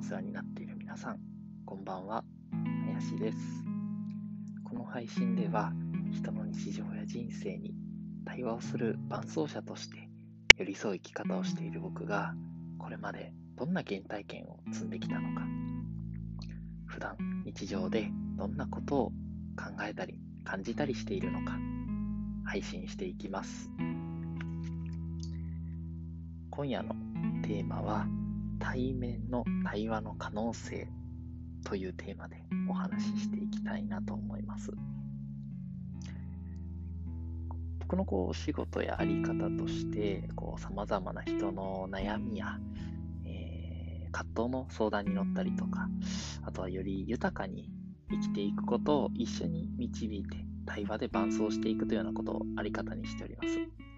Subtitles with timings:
[0.00, 1.20] お世話になっている皆さん、
[1.66, 2.24] こんばんは、
[2.86, 3.38] 林です。
[4.64, 5.74] この配信では、
[6.10, 7.74] 人の日常や人生に
[8.24, 10.08] 対話をする伴走者として
[10.56, 12.34] 寄り添う生き方をしている僕が、
[12.78, 15.46] これまでどんな原体験を積んできたのか、
[16.86, 18.08] 普段日常で
[18.38, 19.14] どんなことを考
[19.86, 21.58] えたり感じたりしているのか、
[22.46, 23.70] 配信していきます。
[26.50, 26.94] 今夜の
[27.42, 28.06] テーマは、
[28.60, 30.88] 対面の対話の可能性
[31.64, 32.36] というテーマで
[32.68, 34.70] お話ししていきたいなと思います。
[37.80, 40.28] 僕のこう仕事やあり方として
[40.58, 42.56] さまざまな人の悩みや、
[43.26, 45.88] えー、葛藤の相談に乗ったりとか
[46.44, 47.68] あとはより豊かに
[48.08, 53.89] 生きていくことを一緒に導いて対話で伴走していくというようなことをあり方にしております。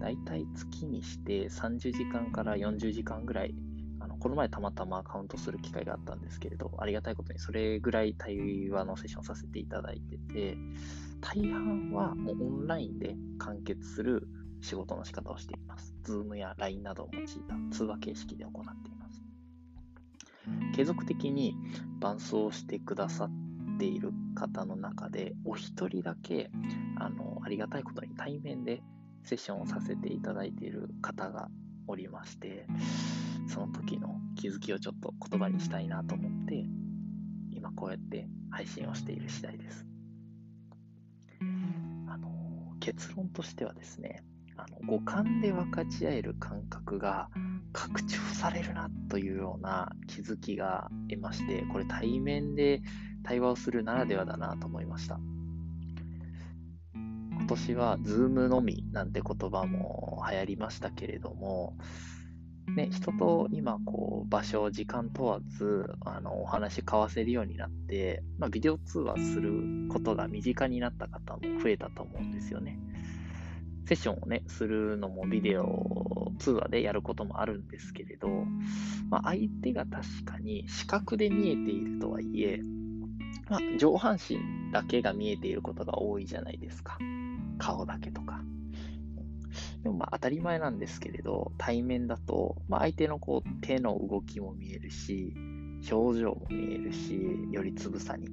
[0.00, 3.54] 大体月にして30時間から40時間ぐらい、
[4.00, 10.56] あのこの前たまたまカウントする機会があったんですけれど、ありがたいことにそれぐらい対話のセッションさせていただいてて、
[11.20, 14.26] 大半はもうオンラインで完結する
[14.62, 15.94] 仕事の仕方をしています。
[16.04, 19.22] Zoom や LINE などを用いた通話形式で行っています。
[20.74, 21.54] 継続的に
[22.00, 23.30] 伴走してくださっ
[23.78, 26.50] ている方の中で、お一人だけ
[26.96, 28.82] あのありがたいことに対面で
[29.24, 31.48] セッションをさせていただいている方が
[31.86, 32.66] おりまして、
[33.48, 36.64] その時の気づきをちょっと言葉にしたいなと思って、
[37.52, 39.86] 今こうやって配信をしている次第です。
[42.08, 42.28] あの
[42.80, 44.22] 結論としてはですね、
[44.56, 47.28] あの五感で分かち合える感覚が
[47.72, 52.82] 拡張されるなというような気づきが得まして、これ対面で
[53.22, 55.18] 対話をするならではだなと思いました。
[57.40, 61.74] 今年は Zoom のみなんて言葉も流行りましたけれども、
[62.76, 72.78] ね、人と今こう場所、時間問わずあのお話交わせるようになって、まあ、ビデオ通話することが身近になった方も増えたと思うんですよね。
[73.86, 78.28] セッションをね、するのもビデオ通話でやることもあるんですけれど、
[79.08, 82.60] まあ、相手が確かに視覚で見えているとはいえ、
[83.48, 84.38] まあ、上半身
[84.72, 86.98] だけが見えていることが多いじゃないですか。
[87.60, 88.40] 顔だけとか。
[89.82, 95.34] でもまあ当たり前なんですけれど、対面だと、まあ、相手のこう手の動きも見えるし、
[95.90, 98.28] 表情も見えるし、よりつぶさに。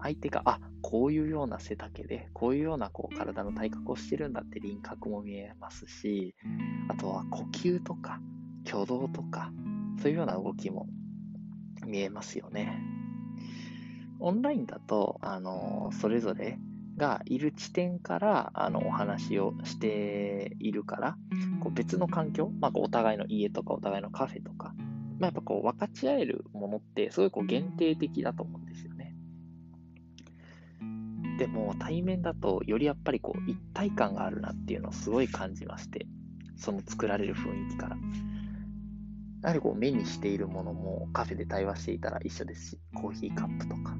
[0.00, 6.34] 相手が、あ、こういうような背丈で、こういうようなこう体の体格をしてるんだって輪郭も見えますし、
[6.88, 8.20] あとは呼吸とか
[8.66, 9.52] 挙動とか、
[10.00, 10.88] そういうような動きも
[11.86, 12.82] 見えますよね。
[14.18, 16.58] オンラインだと、あのそれぞれ
[16.96, 21.16] がいる地点からあのお話をしているから、
[21.60, 24.74] こう別の環境、まあ、お互いの家とかお互いのカフェとか、
[25.18, 29.14] まあ、やっぱこう分かち合えるものってすごいこう限定的だと思うんですよね。
[31.38, 36.06] でも対面だとよりやっぱりこう一体感があるなっていうのをすごい感じまして、
[36.56, 37.96] その作られる雰囲気から。
[39.42, 43.96] やはりこう目にしているものもカフェで対話していたら一緒ですし、コーヒーカップとか、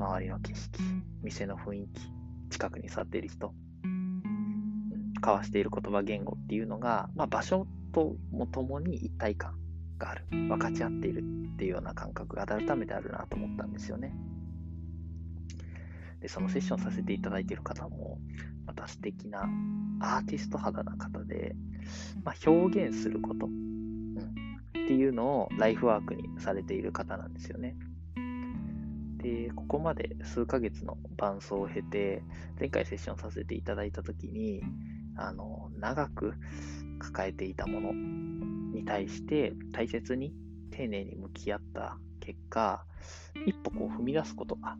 [0.00, 0.80] 周りの景色、
[1.22, 2.00] 店の雰囲気、
[2.48, 3.52] 近くに座っている人、
[5.16, 9.58] 交わしている言葉、言語っていうのが、まあ、場所ともともに一体感
[9.98, 14.14] がある、分かち合っているっていうような感覚が改めてあるなと思ったんですよね。
[16.20, 18.18] で、そのセッションさせていただいている方も、
[18.64, 19.50] また素敵な
[20.00, 21.54] アーティスト肌な方で、
[22.24, 23.50] まあ、表現すること、っ
[24.86, 27.76] ていうのをライフワークにされている方なんですよね。
[29.22, 32.22] で、ここまで数ヶ月の伴奏を経て、
[32.58, 34.62] 前回セッションさせていただいたときに、
[35.16, 36.34] あの、長く
[36.98, 40.32] 抱えていたものに対して大切に
[40.70, 42.84] 丁寧に向き合った結果、
[43.46, 44.76] 一歩こう踏み出すことが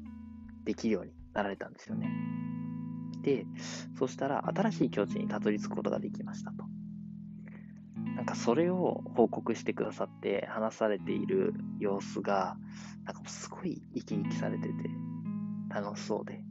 [0.65, 2.11] できるようになられたんですよね。
[3.23, 3.45] で、
[3.99, 6.65] そしたら新しい境地にたどり着くことができましたと。
[8.21, 12.57] なんかそれを報告してくださって話されている様子が、
[13.05, 14.73] なんかすごい生き生きされてて
[15.71, 16.45] 楽しそうで、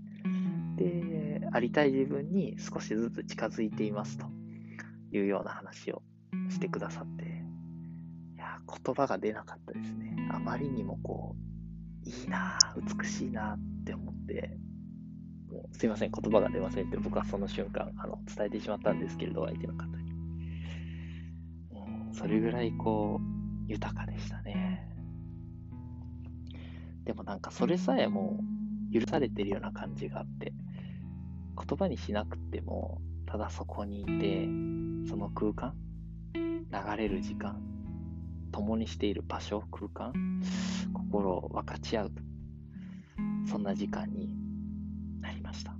[0.75, 4.25] で、ありたい自分に少しずつ近づいていますと。
[5.11, 6.01] いうような話を
[6.49, 10.15] してくださって、いや、言葉が出なかったですね。
[10.31, 11.35] あまりにもこ
[12.05, 12.57] う、いいな
[12.99, 14.57] 美しいなって思って、
[15.51, 19.98] もうすいません、言葉が出ませんって僕はその瞬間あの伝えてしまったんですけれど、相手の方に。
[22.19, 24.85] それぐらいこう、豊かでしたね。
[27.05, 28.41] でもなんかそれさえも
[28.93, 30.51] 許されてるような感じがあって、
[31.55, 34.43] 言葉にしなくても、ただそこにいて、
[35.09, 35.75] その空間、
[36.33, 37.61] 流れる時間、
[38.51, 40.11] 共にしている場所、空間、
[40.93, 42.11] 心を分かち合う、
[43.45, 44.35] そんな時間に
[45.21, 45.73] なりました。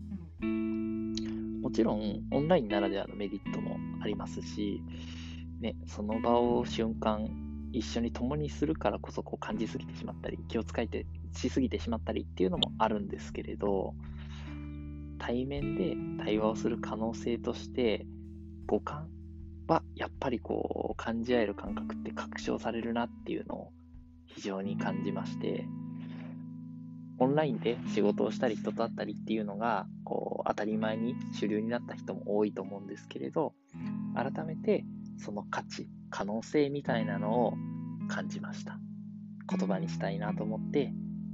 [1.61, 4.81] もちろん、オンラインならではのメリットもありますし、
[5.59, 7.29] ね、その場を瞬間、
[7.71, 13.93] 一緒に共にするからこそこう感じすぎてしまったり、気を使いてしすぎてしまったりっていうのもあるんですけれど、
[15.19, 18.05] 対面で対話をする可能性として、
[18.65, 19.09] 五感
[19.67, 23.71] はやっぱりこう感じ合える感覚って拡張されるなっていうのを
[24.25, 25.65] 非常に感じまして、
[27.19, 33.53] オンラインで仕事をしたり人と会ったりっていうのがこう当たり前に主流になった人も多いと思うんですけれど
[34.15, 34.85] 改めて
[35.19, 37.53] その価値可能性みたいなのを
[38.07, 38.79] 感じました。
[39.49, 40.93] 言葉にしたいなと思って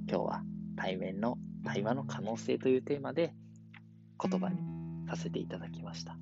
[0.09, 0.43] 今日は
[0.77, 3.33] 対面の対話の可能性というテーマで
[4.21, 4.57] 言葉に
[5.09, 6.17] させていただきました。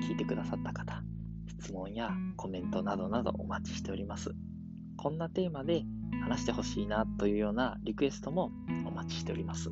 [0.00, 1.02] 聞いてくださった方
[1.46, 4.34] 質問やコメントなどなどお待ちしております。
[4.96, 5.82] こんなテーマで
[6.22, 8.50] 話してほしいなというようなリクエストも
[8.86, 9.70] お待ちしております。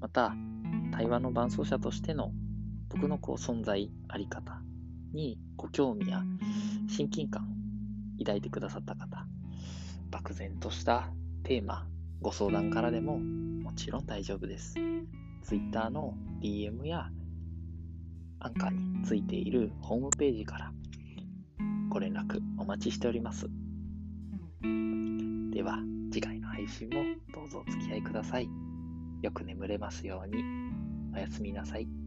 [0.00, 0.34] また、
[0.92, 2.32] 対話の伴走者としての
[2.94, 4.60] 僕のこう存在あり方
[5.12, 6.22] にご興味や
[6.88, 7.48] 親近感
[8.20, 9.26] 抱いてくださった方、
[10.12, 11.08] 漠然とした
[11.42, 11.88] テーマ、
[12.22, 14.76] ご相談からでももちろん大丈夫です。
[15.42, 17.10] Twitter の DM や
[18.38, 20.72] アンカーについているホームページから
[21.88, 23.48] ご連絡お待ちしております。
[25.50, 25.80] では、
[26.12, 27.02] 次回の配信も
[27.34, 28.48] どうぞお付き合いください。
[29.20, 30.44] よく眠れますように。
[31.12, 32.03] おやすみなさい。